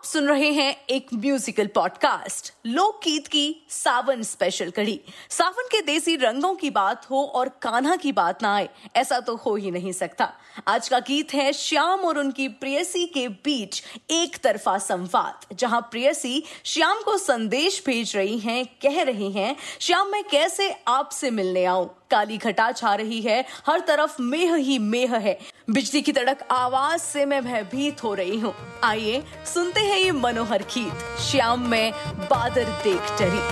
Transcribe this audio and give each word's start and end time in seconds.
आप 0.00 0.04
सुन 0.04 0.28
रहे 0.28 0.50
हैं 0.52 0.76
एक 0.90 1.08
म्यूजिकल 1.14 1.66
पॉडकास्ट 1.66 2.52
लोकगीत 2.66 3.26
की 3.26 3.66
सावन 3.68 4.22
स्पेशल 4.22 4.70
कड़ी। 4.70 5.00
सावन 5.30 5.66
के 5.72 5.80
देसी 5.82 6.14
रंगों 6.16 6.54
की 6.54 6.70
बात 6.70 7.04
हो 7.10 7.22
और 7.24 7.48
कान्हा 7.62 7.96
की 7.96 8.12
बात 8.12 8.42
ना 8.42 8.54
आए, 8.56 8.68
ऐसा 8.96 9.20
तो 9.20 9.34
हो 9.36 9.54
ही 9.56 9.70
नहीं 9.70 9.92
सकता। 9.92 10.32
आज 10.68 10.88
का 10.88 10.98
गीत 10.98 11.34
है 11.34 11.52
श्याम 11.52 12.00
और 12.00 12.18
उनकी 12.18 12.48
प्रियसी 12.48 13.06
के 13.06 13.28
बीच 13.28 13.82
एक 14.10 14.38
तरफा 14.38 14.78
संवाद, 14.78 15.54
जहाँ 15.54 15.80
प्रियसी 15.90 16.42
श्याम 16.64 17.02
को 17.02 17.18
संदेश 17.18 17.82
भेज 17.86 18.16
रही 18.16 18.38
हैं, 18.38 18.64
कह 18.82 19.02
रही 19.02 19.32
हैं, 19.32 19.56
श्याम, 19.80 20.08
मैं 20.08 20.24
कैसे 20.24 20.74
आपसे 20.88 21.30
मिलने 21.30 21.64
आऊँ? 21.64 21.94
काली 22.10 22.36
घटा 22.38 22.70
छा 22.72 22.94
रही 22.94 23.20
है। 23.20 23.44
हर 23.66 23.80
तरफ़ 23.80 24.22
मेह 24.22 24.54
ही 24.54 24.78
मेह 24.78 25.16
है। 25.16 25.38
बिजली 25.70 26.02
की 26.02 26.12
तड़क 26.12 26.46
आवाज़ 26.50 27.00
से 27.00 27.24
मैं 27.26 27.44
भयभीत 27.44 28.04
हो 28.04 28.14
रही 28.14 28.38
हूँ। 28.40 28.54
आइए 28.84 29.22
सुनते 29.54 29.80
हैं 29.80 29.98
ये 29.98 30.10
मनोहर 30.12 30.62
गीत। 30.74 31.20
श्याम 31.20 31.68
में 31.68 31.92
बादर 32.30 32.64
देख 32.84 33.12
डरी। 33.20 33.44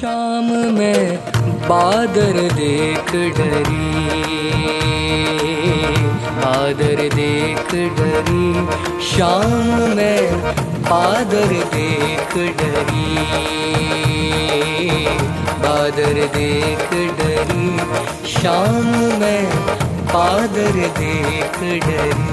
शाम 0.00 0.50
में 0.74 1.16
बादर 1.68 2.40
देख 2.52 3.12
डरी। 3.36 3.84
बादर 6.36 7.08
देख 7.14 7.74
डरी। 7.98 8.46
शाम 9.06 9.96
में 9.96 10.52
बादर 10.82 11.52
देख 11.74 12.36
डरी। 12.58 13.93
बादर 15.64 16.20
देख 16.36 16.88
डरी 17.20 17.68
शाम 18.32 18.86
में 19.20 19.44
बादर 20.14 20.76
देख 20.98 21.58
डरी। 21.86 22.32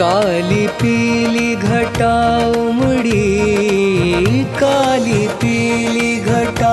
काली 0.00 0.66
पीली 0.80 1.54
घटा 1.56 2.12
उमड़ी, 2.58 4.44
काली 4.56 5.26
पीली 5.42 6.14
घटा 6.32 6.72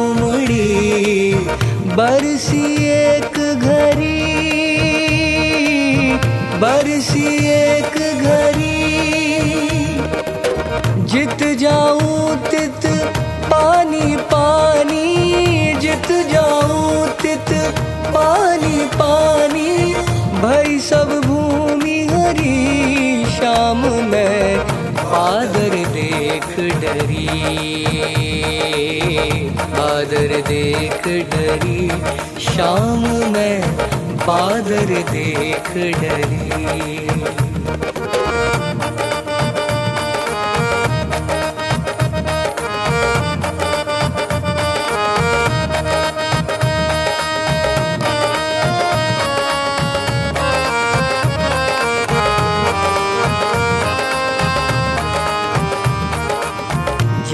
उमड़ी, 0.00 1.34
बरसी 1.96 2.64
एक 2.86 3.38
घरी 3.38 4.18
बरसी 6.62 7.26
एक 7.50 7.96
घरी 8.24 8.80
जित 11.12 11.46
जाऊँ 11.60 12.36
तित 12.50 12.86
पानी 13.52 14.16
पानी, 14.34 15.08
जित 15.80 16.10
जाऊँ 16.32 17.08
तित 17.22 17.54
पानी 18.16 18.86
पानी, 18.96 19.72
भई 20.42 20.78
सब 20.88 21.13
बादर 25.14 25.74
देख 25.94 26.46
डरी 26.82 27.26
बादर 29.74 30.32
देख 30.48 31.06
डरी 31.34 31.88
शाम 32.46 33.02
में 33.32 33.76
बादर 34.26 34.90
देख 35.12 35.70
डरी। 36.02 36.42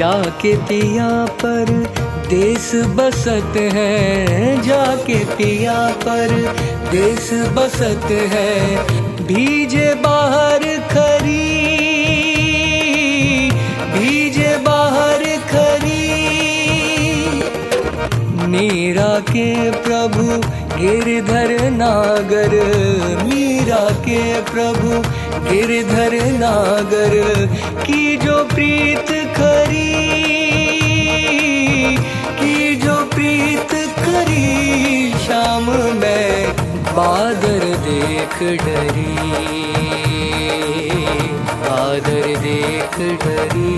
जाके 0.01 0.55
पिया 0.67 1.09
पर 1.41 1.71
देश 2.29 2.71
बसत 2.97 3.57
है, 3.75 4.63
जाके 4.63 5.19
पिया 5.35 5.75
पर 6.05 6.31
देश 6.91 7.29
बसत 7.57 8.07
है, 8.33 8.55
भीजे 9.27 9.93
बाहर 10.05 10.65
खरी, 10.93 11.51
भीजे 13.93 14.57
बाहर 14.59 15.25
खरी। 15.53 15.99
मीरा 18.49 19.13
के 19.31 19.71
प्रभु 19.81 20.41
गिरधर 20.81 21.71
नागर, 21.71 22.53
मीरा 23.25 23.91
के 23.91 24.41
प्रभु। 24.41 25.03
गिरधर 25.51 26.15
नागर, 26.33 27.47
की 27.85 28.17
जो 28.17 28.45
प्रीत 28.45 29.11
करी, 29.11 29.91
की 32.41 32.77
जो 32.77 32.95
प्रीत 33.05 33.75
करी 33.99 35.13
शाम 35.13 35.71
में 35.73 36.53
बादर 36.97 37.65
देख 37.89 38.43
डरी। 38.63 40.10
बादर 41.71 42.25
देख 42.37 42.97
डरी, 43.23 43.75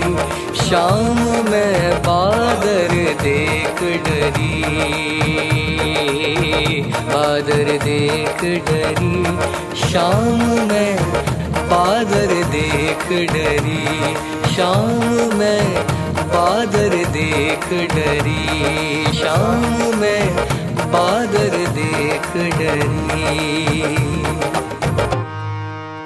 शाम 0.59 1.17
में 1.49 2.01
बादर 2.01 2.93
देख 3.21 3.81
डरी। 4.05 4.61
बादर 7.09 7.69
देख 7.83 8.41
डरी, 8.69 9.23
शाम 9.81 10.41
में 10.69 10.97
बादर 11.69 12.33
देख 12.55 13.05
डरी। 13.33 14.15
शाम 14.55 15.37
में 15.37 15.85
बादर 16.33 16.95
देख 17.11 17.67
डरी, 17.93 19.13
शाम 19.13 19.61
में 19.99 20.35
बादर 20.91 21.55
देख 21.77 22.31
डरी। 22.59 23.93